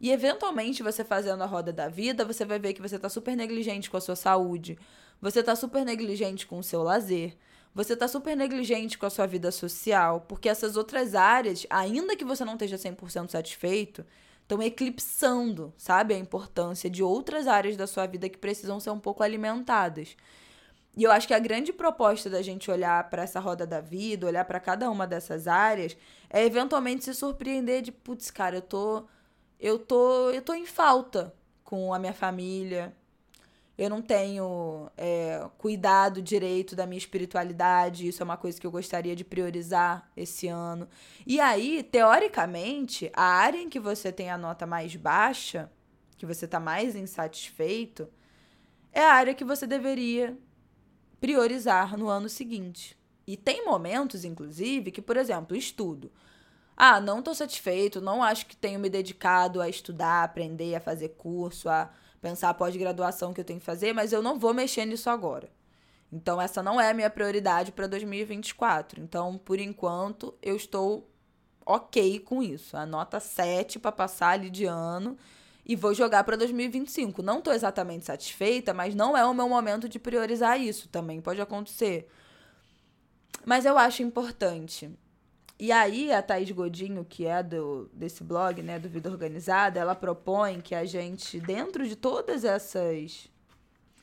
E 0.01 0.11
eventualmente, 0.11 0.83
você 0.83 1.05
fazendo 1.05 1.45
a 1.45 1.47
roda 1.47 1.73
da 1.73 1.89
vida, 1.89 2.25
você 2.25 2.45
vai 2.45 2.59
ver 2.59 2.73
que 2.73 2.83
você 2.83 2.97
está 2.97 3.09
super 3.09 3.37
negligente 3.37 3.89
com 3.89 3.97
a 3.97 4.01
sua 4.01 4.17
saúde, 4.17 4.77
você 5.21 5.39
está 5.39 5.55
super 5.55 5.85
negligente 5.85 6.49
com 6.49 6.59
o 6.59 6.65
seu 6.65 6.83
lazer, 6.83 7.37
você 7.75 7.97
tá 7.97 8.09
super 8.09 8.37
negligente 8.37 8.99
com 8.99 9.07
a 9.07 9.11
sua 9.11 9.27
vida 9.27 9.51
social, 9.51 10.23
porque 10.23 10.49
essas 10.49 10.77
outras 10.77 11.15
áreas, 11.15 11.67
ainda 11.71 12.17
que 12.17 12.25
você 12.25 12.45
não 12.45 12.55
esteja 12.55 12.77
100% 12.77 13.31
satisfeito, 13.31 14.05
estão 14.43 14.61
eclipsando, 14.63 15.73
sabe, 15.77 16.15
a 16.15 16.19
importância 16.19 16.91
de 16.91 17.03
outras 17.03 17.47
áreas 17.47 17.77
da 17.77 17.87
sua 17.87 18.07
vida 18.07 18.29
que 18.29 18.39
precisam 18.39 18.81
ser 18.81 18.91
um 18.91 18.99
pouco 18.99 19.23
alimentadas. 19.23 20.17
E 20.97 21.05
eu 21.05 21.13
acho 21.13 21.29
que 21.29 21.35
a 21.35 21.39
grande 21.39 21.73
proposta 21.73 22.29
da 22.29 22.43
gente 22.43 22.71
olhar 22.71 23.09
para 23.09 23.23
essa 23.23 23.39
roda 23.39 23.65
da 23.67 23.81
vida, 23.81 24.27
olhar 24.27 24.45
para 24.45 24.59
cada 24.59 24.91
uma 24.91 25.07
dessas 25.07 25.47
áreas, 25.47 25.97
é 26.29 26.45
eventualmente 26.45 27.05
se 27.05 27.15
surpreender 27.15 27.83
de, 27.83 27.93
putz, 27.93 28.31
cara, 28.31 28.57
eu 28.57 28.63
tô 28.63 29.05
eu 29.61 29.79
tô 29.79 30.31
eu 30.31 30.43
tô 30.43 30.55
em 30.55 30.67
falta 30.67 31.33
com 31.65 31.95
a 31.95 31.99
minha 31.99 32.13
família, 32.15 32.95
eu 33.81 33.89
não 33.89 34.03
tenho 34.03 34.91
é, 34.95 35.49
cuidado 35.57 36.21
direito 36.21 36.77
da 36.77 36.87
minha 36.87 36.99
espiritualidade, 36.99 38.07
isso 38.07 38.23
é 38.23 38.25
uma 38.25 38.37
coisa 38.37 38.61
que 38.61 38.67
eu 38.67 38.71
gostaria 38.71 39.17
de 39.17 39.25
priorizar 39.25 40.07
esse 40.15 40.47
ano. 40.49 40.87
E 41.27 41.41
aí, 41.41 41.83
teoricamente, 41.83 43.11
a 43.15 43.23
área 43.23 43.57
em 43.57 43.71
que 43.71 43.81
você 43.81 44.13
tem 44.13 44.29
a 44.29 44.37
nota 44.37 44.67
mais 44.67 44.95
baixa, 44.97 45.73
que 46.19 46.27
você 46.27 46.45
está 46.45 46.61
mais 46.61 46.95
insatisfeito, 46.95 48.07
é 48.93 49.01
a 49.03 49.15
área 49.15 49.33
que 49.33 49.47
você 49.47 49.67
deveria 49.67 50.37
priorizar 51.19 51.97
no 51.97 52.07
ano 52.11 52.29
seguinte. 52.29 52.99
E 53.27 53.35
tem 53.35 53.65
momentos, 53.65 54.27
inclusive, 54.27 54.91
que, 54.91 55.01
por 55.01 55.17
exemplo, 55.17 55.57
estudo. 55.57 56.13
Ah, 56.77 57.01
não 57.01 57.21
estou 57.21 57.35
satisfeito, 57.35 57.99
não 57.99 58.23
acho 58.23 58.45
que 58.45 58.57
tenho 58.57 58.79
me 58.79 58.91
dedicado 58.91 59.59
a 59.59 59.71
estudar, 59.71 60.21
a 60.21 60.25
aprender, 60.25 60.75
a 60.75 60.81
fazer 60.81 61.11
curso, 61.17 61.67
a 61.71 61.91
pensar 62.21 62.51
a 62.51 62.55
pós-graduação 62.55 63.33
que 63.33 63.41
eu 63.41 63.45
tenho 63.45 63.61
que 63.61 63.65
fazer, 63.65 63.93
mas 63.93 64.13
eu 64.13 64.23
não 64.23 64.39
vou 64.39 64.53
mexer 64.53 64.85
nisso 64.85 65.09
agora. 65.09 65.49
Então, 66.13 66.41
essa 66.41 66.63
não 66.63 66.81
é 66.81 66.91
a 66.91 66.95
minha 66.95 67.09
prioridade 67.09 67.71
para 67.73 67.87
2024. 67.87 69.01
Então, 69.01 69.39
por 69.39 69.61
enquanto, 69.61 70.35
eu 70.43 70.57
estou 70.57 71.09
ok 71.65 72.19
com 72.21 72.43
isso. 72.43 72.77
A 72.77 72.85
nota 72.85 73.21
7 73.21 73.79
para 73.79 73.93
passar 73.93 74.31
ali 74.31 74.51
de 74.51 74.65
ano 74.65 75.17
e 75.65 75.77
vou 75.77 75.95
jogar 75.95 76.25
para 76.25 76.37
2025. 76.37 77.23
Não 77.23 77.39
estou 77.39 77.53
exatamente 77.53 78.05
satisfeita, 78.05 78.75
mas 78.75 78.95
não 78.95 79.17
é 79.17 79.25
o 79.25 79.33
meu 79.33 79.49
momento 79.49 79.89
de 79.89 79.99
priorizar 79.99 80.61
isso. 80.61 80.89
Também 80.89 81.21
pode 81.21 81.41
acontecer. 81.41 82.09
Mas 83.45 83.65
eu 83.65 83.79
acho 83.79 84.03
importante 84.03 84.91
e 85.61 85.71
aí 85.71 86.11
a 86.11 86.23
Thaís 86.23 86.51
Godinho, 86.51 87.05
que 87.05 87.27
é 87.27 87.43
do, 87.43 87.91
desse 87.93 88.25
blog, 88.25 88.63
né, 88.63 88.79
do 88.79 88.89
Vida 88.89 89.11
Organizada, 89.11 89.79
ela 89.79 89.95
propõe 89.95 90.59
que 90.59 90.75
a 90.75 90.87
gente, 90.87 91.39
dentro 91.39 91.87
de 91.87 91.95
todas 91.95 92.45
essas 92.45 93.29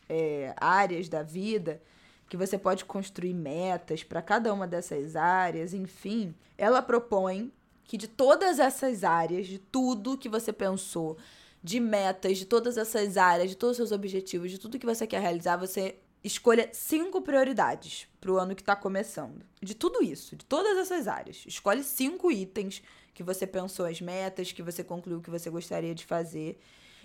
é, 0.08 0.54
áreas 0.56 1.10
da 1.10 1.24
vida, 1.24 1.82
que 2.30 2.38
você 2.38 2.60
pode 2.60 2.86
construir 2.86 3.34
metas 3.34 4.04
para 4.04 4.22
cada 4.22 4.54
uma 4.54 4.68
dessas 4.68 5.16
áreas, 5.16 5.74
enfim, 5.74 6.36
ela 6.60 6.80
propõe 6.80 7.52
que 7.86 7.98
de 7.98 8.08
todas 8.08 8.60
essas 8.60 9.04
áreas, 9.04 9.48
de 9.48 9.58
tudo 9.58 10.16
que 10.16 10.30
você 10.30 10.54
pensou, 10.54 11.18
de 11.64 11.80
metas, 11.80 12.38
de 12.38 12.46
todas 12.46 12.78
essas 12.78 13.18
áreas, 13.18 13.50
de 13.50 13.58
todos 13.58 13.72
os 13.72 13.78
seus 13.78 13.92
objetivos, 13.92 14.52
de 14.52 14.60
tudo 14.60 14.78
que 14.78 14.86
você 14.86 15.08
quer 15.08 15.22
realizar, 15.22 15.58
você 15.58 15.96
Escolha 16.24 16.70
cinco 16.74 17.22
prioridades 17.22 18.08
para 18.20 18.32
o 18.32 18.38
ano 18.38 18.56
que 18.56 18.62
está 18.62 18.76
começando. 18.76 19.46
De 19.62 19.74
tudo 19.74 20.04
isso, 20.04 20.36
de 20.36 20.46
todas 20.46 20.78
essas 20.78 21.08
áreas. 21.08 21.44
Escolhe 21.48 21.84
cinco 21.84 22.32
itens 22.32 22.82
que 23.14 23.24
você 23.24 23.48
pensou 23.48 23.86
as 23.86 24.02
metas, 24.02 24.52
que 24.52 24.62
você 24.62 24.84
concluiu 24.84 25.22
que 25.22 25.30
você 25.30 25.50
gostaria 25.50 25.96
de 25.96 26.06
fazer. 26.06 26.60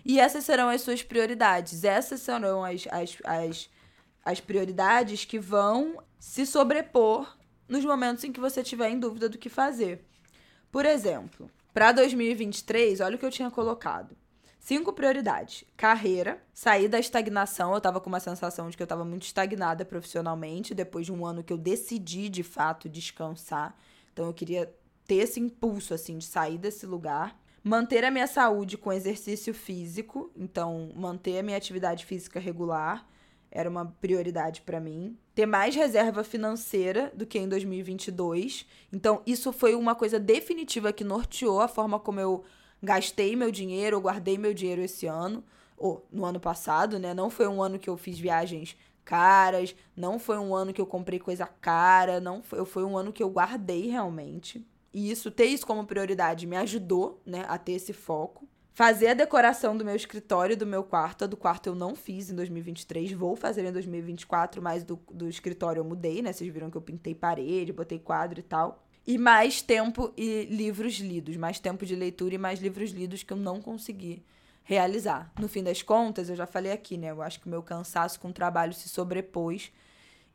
E 0.04 0.18
essas 0.18 0.44
serão 0.44 0.68
as 0.68 0.80
suas 0.80 1.02
prioridades. 1.02 1.84
Essas 1.84 2.20
serão 2.20 2.64
as, 2.64 2.86
as, 2.90 3.16
as, 3.24 3.70
as 4.24 4.40
prioridades 4.40 5.24
que 5.24 5.38
vão 5.38 6.02
se 6.18 6.44
sobrepor 6.44 7.36
nos 7.68 7.84
momentos 7.84 8.24
em 8.24 8.32
que 8.32 8.40
você 8.40 8.62
tiver 8.62 8.90
em 8.90 8.98
dúvida 8.98 9.28
do 9.28 9.38
que 9.38 9.48
fazer. 9.48 10.04
Por 10.70 10.84
exemplo, 10.84 11.50
para 11.72 11.92
2023, 11.92 13.00
olha 13.00 13.16
o 13.16 13.18
que 13.18 13.24
eu 13.24 13.30
tinha 13.30 13.50
colocado. 13.50 14.16
Cinco 14.62 14.92
prioridades. 14.92 15.64
Carreira, 15.76 16.40
sair 16.54 16.86
da 16.86 17.00
estagnação. 17.00 17.74
Eu 17.74 17.80
tava 17.80 18.00
com 18.00 18.08
uma 18.08 18.20
sensação 18.20 18.70
de 18.70 18.76
que 18.76 18.82
eu 18.82 18.86
tava 18.86 19.04
muito 19.04 19.24
estagnada 19.24 19.84
profissionalmente, 19.84 20.72
depois 20.72 21.04
de 21.04 21.12
um 21.12 21.26
ano 21.26 21.42
que 21.42 21.52
eu 21.52 21.58
decidi, 21.58 22.28
de 22.28 22.44
fato, 22.44 22.88
descansar. 22.88 23.76
Então 24.12 24.26
eu 24.26 24.32
queria 24.32 24.72
ter 25.04 25.16
esse 25.16 25.40
impulso, 25.40 25.92
assim, 25.92 26.16
de 26.16 26.26
sair 26.26 26.58
desse 26.58 26.86
lugar. 26.86 27.36
Manter 27.64 28.04
a 28.04 28.10
minha 28.10 28.28
saúde 28.28 28.78
com 28.78 28.92
exercício 28.92 29.52
físico. 29.52 30.30
Então, 30.36 30.92
manter 30.94 31.40
a 31.40 31.42
minha 31.42 31.56
atividade 31.56 32.06
física 32.06 32.38
regular 32.38 33.04
era 33.50 33.68
uma 33.68 33.84
prioridade 33.84 34.60
para 34.60 34.78
mim. 34.78 35.18
Ter 35.34 35.44
mais 35.44 35.74
reserva 35.74 36.22
financeira 36.22 37.12
do 37.16 37.26
que 37.26 37.36
em 37.36 37.48
2022. 37.48 38.64
Então, 38.92 39.22
isso 39.26 39.52
foi 39.52 39.74
uma 39.74 39.96
coisa 39.96 40.20
definitiva 40.20 40.92
que 40.92 41.02
norteou 41.02 41.60
a 41.60 41.66
forma 41.66 41.98
como 41.98 42.20
eu 42.20 42.44
gastei 42.82 43.36
meu 43.36 43.50
dinheiro, 43.50 43.96
ou 43.96 44.02
guardei 44.02 44.36
meu 44.36 44.52
dinheiro 44.52 44.82
esse 44.82 45.06
ano, 45.06 45.44
ou 45.76 46.06
no 46.10 46.24
ano 46.24 46.40
passado, 46.40 46.98
né? 46.98 47.14
Não 47.14 47.30
foi 47.30 47.46
um 47.46 47.62
ano 47.62 47.78
que 47.78 47.88
eu 47.88 47.96
fiz 47.96 48.18
viagens 48.18 48.76
caras, 49.04 49.74
não 49.96 50.18
foi 50.18 50.38
um 50.38 50.54
ano 50.54 50.72
que 50.72 50.80
eu 50.80 50.86
comprei 50.86 51.18
coisa 51.18 51.46
cara, 51.46 52.20
não 52.20 52.42
foi, 52.42 52.64
foi 52.64 52.84
um 52.84 52.96
ano 52.96 53.12
que 53.12 53.22
eu 53.22 53.30
guardei 53.30 53.88
realmente. 53.88 54.66
E 54.94 55.10
isso, 55.10 55.30
ter 55.30 55.46
isso 55.46 55.66
como 55.66 55.86
prioridade 55.86 56.46
me 56.46 56.56
ajudou, 56.56 57.20
né, 57.24 57.44
a 57.48 57.58
ter 57.58 57.72
esse 57.72 57.92
foco. 57.92 58.46
Fazer 58.74 59.08
a 59.08 59.14
decoração 59.14 59.76
do 59.76 59.84
meu 59.84 59.94
escritório, 59.94 60.56
do 60.56 60.66
meu 60.66 60.82
quarto. 60.82 61.24
A 61.24 61.26
do 61.26 61.36
quarto 61.36 61.66
eu 61.66 61.74
não 61.74 61.94
fiz 61.94 62.30
em 62.30 62.34
2023, 62.34 63.12
vou 63.12 63.36
fazer 63.36 63.64
em 63.64 63.72
2024, 63.72 64.62
mas 64.62 64.82
do, 64.82 64.98
do 65.10 65.28
escritório 65.28 65.80
eu 65.80 65.84
mudei, 65.84 66.22
né? 66.22 66.32
Vocês 66.32 66.50
viram 66.52 66.70
que 66.70 66.76
eu 66.76 66.82
pintei 66.82 67.14
parede, 67.14 67.72
botei 67.72 67.98
quadro 67.98 68.40
e 68.40 68.42
tal 68.42 68.81
e 69.06 69.18
mais 69.18 69.60
tempo 69.60 70.12
e 70.16 70.44
livros 70.44 70.94
lidos, 70.98 71.36
mais 71.36 71.58
tempo 71.58 71.84
de 71.84 71.96
leitura 71.96 72.34
e 72.34 72.38
mais 72.38 72.60
livros 72.60 72.90
lidos 72.90 73.22
que 73.22 73.32
eu 73.32 73.36
não 73.36 73.60
consegui 73.60 74.24
realizar. 74.64 75.32
No 75.38 75.48
fim 75.48 75.62
das 75.62 75.82
contas, 75.82 76.28
eu 76.28 76.36
já 76.36 76.46
falei 76.46 76.72
aqui, 76.72 76.96
né? 76.96 77.10
Eu 77.10 77.20
acho 77.20 77.40
que 77.40 77.48
meu 77.48 77.62
cansaço 77.62 78.20
com 78.20 78.28
o 78.28 78.32
trabalho 78.32 78.72
se 78.72 78.88
sobrepôs 78.88 79.72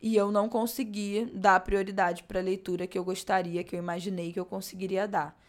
e 0.02 0.16
eu 0.16 0.32
não 0.32 0.50
consegui 0.50 1.32
dar 1.34 1.60
prioridade 1.62 2.24
para 2.24 2.40
a 2.40 2.44
leitura 2.44 2.86
que 2.86 2.98
eu 2.98 3.04
gostaria, 3.04 3.64
que 3.64 3.76
eu 3.76 3.80
imaginei 3.80 4.34
que 4.34 4.40
eu 4.40 4.46
conseguiria 4.46 5.08
dar. 5.08 5.40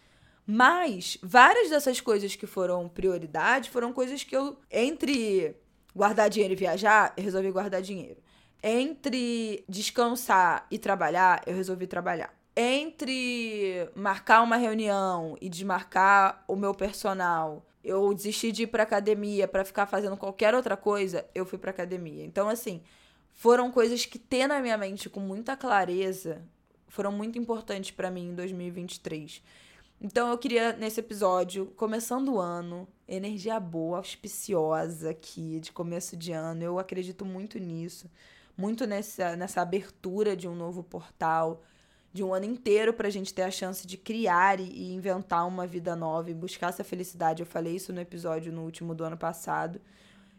Mas 0.47 1.17
várias 1.21 1.69
dessas 1.69 2.01
coisas 2.01 2.35
que 2.35 2.47
foram 2.47 2.87
prioridade 2.87 3.69
foram 3.69 3.93
coisas 3.93 4.23
que 4.23 4.35
eu, 4.35 4.57
entre 4.71 5.55
guardar 5.93 6.29
dinheiro 6.29 6.53
e 6.53 6.57
viajar, 6.57 7.13
eu 7.15 7.23
resolvi 7.23 7.51
guardar 7.51 7.81
dinheiro. 7.81 8.17
Entre 8.63 9.63
descansar 9.69 10.65
e 10.71 10.79
trabalhar, 10.79 11.43
eu 11.45 11.55
resolvi 11.55 11.85
trabalhar 11.85 12.38
entre 12.55 13.89
marcar 13.95 14.41
uma 14.41 14.57
reunião 14.57 15.37
e 15.39 15.49
desmarcar 15.49 16.43
o 16.47 16.55
meu 16.55 16.73
personal, 16.73 17.65
eu 17.83 18.13
desisti 18.13 18.51
de 18.51 18.63
ir 18.63 18.67
pra 18.67 18.83
academia 18.83 19.47
para 19.47 19.63
ficar 19.63 19.85
fazendo 19.85 20.17
qualquer 20.17 20.53
outra 20.53 20.75
coisa, 20.75 21.25
eu 21.33 21.45
fui 21.45 21.57
pra 21.57 21.71
academia. 21.71 22.25
Então, 22.25 22.49
assim, 22.49 22.81
foram 23.33 23.71
coisas 23.71 24.05
que 24.05 24.19
ter 24.19 24.47
na 24.47 24.59
minha 24.59 24.77
mente 24.77 25.09
com 25.09 25.19
muita 25.19 25.55
clareza 25.55 26.41
foram 26.89 27.11
muito 27.11 27.37
importantes 27.37 27.91
para 27.91 28.11
mim 28.11 28.29
em 28.29 28.35
2023. 28.35 29.41
Então 30.01 30.29
eu 30.29 30.37
queria, 30.37 30.73
nesse 30.73 30.99
episódio, 30.99 31.67
começando 31.75 32.33
o 32.33 32.39
ano, 32.39 32.87
energia 33.07 33.59
boa, 33.59 33.97
auspiciosa 33.97 35.11
aqui, 35.11 35.59
de 35.59 35.71
começo 35.71 36.17
de 36.17 36.31
ano. 36.31 36.63
Eu 36.63 36.79
acredito 36.79 37.25
muito 37.25 37.59
nisso, 37.59 38.09
muito 38.57 38.87
nessa, 38.87 39.35
nessa 39.35 39.61
abertura 39.61 40.35
de 40.35 40.47
um 40.47 40.55
novo 40.55 40.83
portal 40.83 41.61
de 42.11 42.23
um 42.23 42.33
ano 42.33 42.45
inteiro 42.45 42.93
para 42.93 43.07
a 43.07 43.11
gente 43.11 43.33
ter 43.33 43.43
a 43.43 43.51
chance 43.51 43.85
de 43.85 43.97
criar 43.97 44.59
e, 44.59 44.93
inventar 44.93 45.47
uma 45.47 45.67
vida 45.67 45.95
nova 45.95 46.31
e 46.31 46.33
buscar 46.33 46.69
essa 46.69 46.83
felicidade. 46.83 47.41
Eu 47.41 47.45
falei 47.45 47.75
isso 47.75 47.93
no 47.93 48.01
episódio 48.01 48.51
no 48.51 48.63
último 48.63 48.95
do 48.95 49.03
ano 49.03 49.17
passado. 49.17 49.79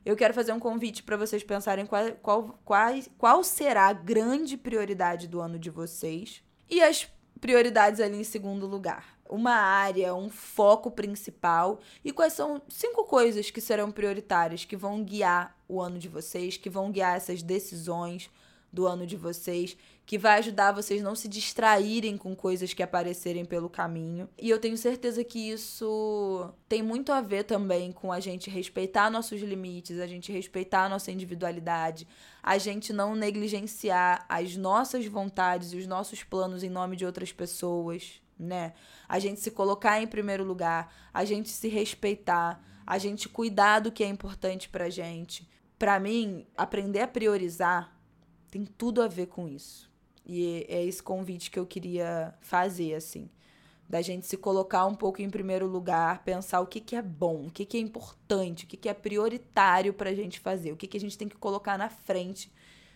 Eu 0.05 0.17
quero 0.17 0.35
fazer 0.35 0.53
um 0.53 0.59
convite 0.59 1.03
para 1.03 1.17
vocês 1.17 1.45
pensarem 1.45 1.87
qual, 1.87 2.13
qual, 2.23 2.59
qual, 2.65 2.93
qual 3.19 3.45
será 3.45 3.89
a 3.89 3.93
grande 3.93 4.57
prioridade 4.57 5.29
do 5.29 5.41
ano 5.41 5.59
de 5.59 5.71
vocês 5.71 6.43
e 6.69 6.83
as 6.83 7.09
prioridades 7.41 8.01
ali 8.01 8.19
em 8.19 8.25
segundo 8.25 8.67
lugar. 8.67 9.19
Uma 9.29 9.55
área, 9.55 10.15
um 10.15 10.29
foco 10.29 10.91
principal 10.91 11.81
e 12.05 12.13
quais 12.13 12.33
são 12.33 12.61
cinco 12.69 13.05
coisas 13.05 13.51
que 13.51 13.61
serão 13.61 13.93
prioritárias, 13.93 14.65
que 14.65 14.77
vão 14.77 15.05
guiar 15.05 15.57
o 15.69 15.81
ano 15.81 15.99
de 15.99 16.09
vocês, 16.09 16.57
que 16.57 16.69
vão 16.69 16.91
guiar 16.91 17.17
essas 17.17 17.43
decisões 17.43 18.29
do 18.73 18.87
ano 18.87 19.07
de 19.07 19.17
vocês, 19.17 19.77
que 20.11 20.19
vai 20.19 20.41
ajudar 20.41 20.73
vocês 20.73 21.01
não 21.01 21.15
se 21.15 21.29
distraírem 21.29 22.19
com 22.19 22.35
coisas 22.35 22.75
que 22.75 22.83
aparecerem 22.83 23.45
pelo 23.45 23.71
caminho. 23.71 24.29
E 24.37 24.51
eu 24.51 24.59
tenho 24.59 24.77
certeza 24.77 25.23
que 25.23 25.39
isso 25.53 26.53
tem 26.69 26.83
muito 26.83 27.13
a 27.13 27.21
ver 27.21 27.45
também 27.45 27.93
com 27.93 28.11
a 28.11 28.19
gente 28.19 28.51
respeitar 28.51 29.09
nossos 29.09 29.41
limites, 29.41 30.01
a 30.01 30.09
gente 30.09 30.33
respeitar 30.33 30.87
a 30.87 30.89
nossa 30.89 31.13
individualidade, 31.13 32.09
a 32.43 32.59
gente 32.59 32.93
não 32.93 33.15
negligenciar 33.15 34.27
as 34.29 34.57
nossas 34.57 35.07
vontades 35.07 35.73
e 35.73 35.77
os 35.77 35.87
nossos 35.87 36.25
planos 36.25 36.65
em 36.65 36.71
nome 36.71 36.97
de 36.97 37.07
outras 37.07 37.31
pessoas, 37.31 38.21
né? 38.37 38.73
A 39.09 39.21
gente 39.21 39.39
se 39.39 39.53
colocar 39.53 40.03
em 40.03 40.09
primeiro 40.09 40.43
lugar, 40.43 40.93
a 41.15 41.25
gente 41.25 41.51
se 41.51 41.69
respeitar, 41.69 42.61
a 42.85 42.99
gente 42.99 43.29
cuidar 43.29 43.79
do 43.79 43.93
que 43.93 44.03
é 44.03 44.09
importante 44.09 44.69
pra 44.69 44.91
gente. 44.91 45.49
Para 45.79 46.01
mim, 46.01 46.49
aprender 46.57 47.03
a 47.03 47.07
priorizar 47.07 47.97
tem 48.51 48.65
tudo 48.65 49.01
a 49.01 49.07
ver 49.07 49.27
com 49.27 49.47
isso. 49.47 49.90
E 50.25 50.67
é 50.69 50.85
esse 50.85 51.03
convite 51.03 51.51
que 51.51 51.59
eu 51.59 51.67
queria 51.67 52.35
fazer, 52.41 52.95
assim. 52.95 53.29
Da 53.89 54.01
gente 54.01 54.27
se 54.27 54.37
colocar 54.37 54.87
um 54.87 54.95
pouco 54.95 55.21
em 55.21 55.29
primeiro 55.29 55.67
lugar, 55.67 56.23
pensar 56.23 56.61
o 56.61 56.67
que, 56.67 56.81
que 56.81 56.95
é 56.95 57.03
bom, 57.03 57.47
o 57.47 57.51
que, 57.51 57.65
que 57.65 57.77
é 57.77 57.81
importante, 57.81 58.65
o 58.65 58.69
que, 58.69 58.77
que 58.77 58.89
é 58.89 58.95
prioritário 58.95 59.93
pra 59.93 60.15
gente 60.15 60.39
fazer, 60.39 60.71
o 60.71 60.77
que, 60.77 60.87
que 60.87 60.97
a 60.97 61.01
gente 61.01 61.19
tem 61.19 61.29
que 61.29 61.37
colocar 61.37 61.77
na 61.77 61.89
frente 61.89 62.53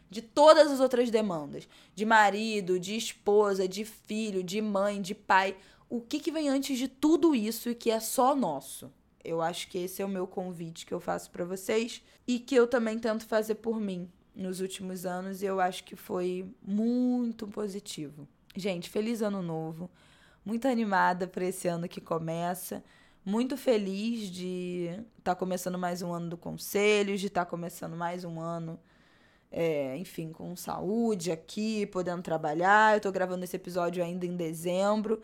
de 0.08 0.22
todas 0.22 0.70
as 0.70 0.78
outras 0.78 1.10
demandas. 1.10 1.68
De 1.94 2.04
marido, 2.04 2.78
de 2.78 2.96
esposa, 2.96 3.66
de 3.66 3.84
filho, 3.84 4.44
de 4.44 4.60
mãe, 4.60 5.02
de 5.02 5.14
pai. 5.14 5.56
O 5.88 6.00
que, 6.00 6.20
que 6.20 6.30
vem 6.30 6.48
antes 6.48 6.78
de 6.78 6.86
tudo 6.86 7.34
isso 7.34 7.68
e 7.70 7.74
que 7.74 7.90
é 7.90 7.98
só 7.98 8.34
nosso? 8.34 8.92
Eu 9.24 9.42
acho 9.42 9.68
que 9.68 9.78
esse 9.78 10.00
é 10.00 10.04
o 10.04 10.08
meu 10.08 10.26
convite 10.26 10.86
que 10.86 10.94
eu 10.94 11.00
faço 11.00 11.30
para 11.30 11.44
vocês 11.44 12.02
e 12.26 12.38
que 12.38 12.54
eu 12.54 12.66
também 12.66 12.98
tento 12.98 13.26
fazer 13.26 13.56
por 13.56 13.80
mim 13.80 14.08
nos 14.34 14.60
últimos 14.60 15.06
anos 15.06 15.42
e 15.42 15.46
eu 15.46 15.60
acho 15.60 15.84
que 15.84 15.94
foi 15.94 16.50
muito 16.62 17.46
positivo. 17.46 18.26
Gente, 18.56 18.90
feliz 18.90 19.22
ano 19.22 19.42
novo. 19.42 19.90
Muito 20.44 20.68
animada 20.68 21.26
para 21.26 21.44
esse 21.44 21.68
ano 21.68 21.88
que 21.88 22.00
começa. 22.00 22.82
Muito 23.24 23.56
feliz 23.56 24.28
de 24.28 24.90
estar 25.18 25.32
tá 25.32 25.34
começando 25.34 25.78
mais 25.78 26.02
um 26.02 26.12
ano 26.12 26.28
do 26.28 26.36
Conselhos, 26.36 27.20
de 27.20 27.28
estar 27.28 27.44
tá 27.44 27.50
começando 27.50 27.96
mais 27.96 28.22
um 28.22 28.38
ano, 28.38 28.78
é, 29.50 29.96
enfim, 29.96 30.30
com 30.30 30.54
saúde 30.54 31.32
aqui, 31.32 31.86
podendo 31.86 32.22
trabalhar. 32.22 32.92
Eu 32.92 32.98
estou 32.98 33.10
gravando 33.10 33.44
esse 33.44 33.56
episódio 33.56 34.04
ainda 34.04 34.26
em 34.26 34.36
dezembro 34.36 35.22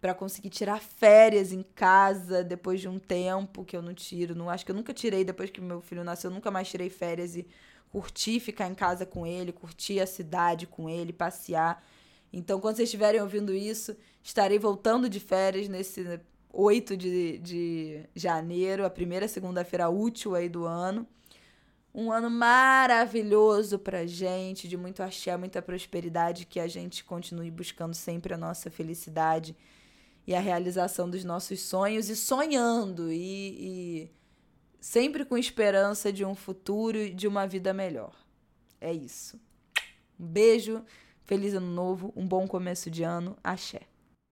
para 0.00 0.12
conseguir 0.12 0.50
tirar 0.50 0.80
férias 0.80 1.52
em 1.52 1.62
casa 1.62 2.42
depois 2.42 2.80
de 2.80 2.88
um 2.88 2.98
tempo 2.98 3.64
que 3.64 3.76
eu 3.76 3.82
não 3.82 3.94
tiro. 3.94 4.34
Não 4.34 4.50
acho 4.50 4.64
que 4.64 4.72
eu 4.72 4.76
nunca 4.76 4.92
tirei 4.92 5.24
depois 5.24 5.50
que 5.50 5.60
meu 5.60 5.80
filho 5.80 6.04
nasceu, 6.04 6.30
eu 6.30 6.34
nunca 6.34 6.50
mais 6.50 6.68
tirei 6.68 6.90
férias 6.90 7.36
e 7.36 7.46
curtir 7.96 8.40
ficar 8.40 8.68
em 8.68 8.74
casa 8.74 9.06
com 9.06 9.26
ele, 9.26 9.52
curtir 9.52 10.00
a 10.00 10.06
cidade 10.06 10.66
com 10.66 10.86
ele, 10.86 11.14
passear. 11.14 11.82
Então, 12.30 12.60
quando 12.60 12.76
vocês 12.76 12.88
estiverem 12.88 13.22
ouvindo 13.22 13.54
isso, 13.54 13.96
estarei 14.22 14.58
voltando 14.58 15.08
de 15.08 15.18
férias 15.18 15.66
nesse 15.66 16.20
8 16.52 16.94
de, 16.94 17.38
de 17.38 18.04
janeiro, 18.14 18.84
a 18.84 18.90
primeira 18.90 19.26
segunda-feira 19.26 19.88
útil 19.88 20.34
aí 20.34 20.46
do 20.46 20.66
ano. 20.66 21.06
Um 21.94 22.12
ano 22.12 22.28
maravilhoso 22.28 23.78
pra 23.78 24.04
gente, 24.04 24.68
de 24.68 24.76
muito 24.76 25.02
axé, 25.02 25.34
muita 25.34 25.62
prosperidade, 25.62 26.44
que 26.44 26.60
a 26.60 26.68
gente 26.68 27.02
continue 27.02 27.50
buscando 27.50 27.94
sempre 27.94 28.34
a 28.34 28.36
nossa 28.36 28.70
felicidade 28.70 29.56
e 30.26 30.34
a 30.34 30.40
realização 30.40 31.08
dos 31.08 31.24
nossos 31.24 31.60
sonhos 31.60 32.10
e 32.10 32.16
sonhando 32.16 33.10
e, 33.10 33.16
e 33.16 34.10
sempre 34.80 35.24
com 35.24 35.36
esperança 35.36 36.12
de 36.12 36.24
um 36.24 36.34
futuro 36.34 36.98
e 36.98 37.14
de 37.14 37.26
uma 37.26 37.46
vida 37.46 37.72
melhor. 37.72 38.14
É 38.80 38.92
isso. 38.92 39.40
Um 40.18 40.26
beijo, 40.26 40.84
feliz 41.24 41.54
ano 41.54 41.70
novo, 41.70 42.12
um 42.16 42.26
bom 42.26 42.46
começo 42.46 42.90
de 42.90 43.02
ano, 43.02 43.36
axé. 43.42 43.82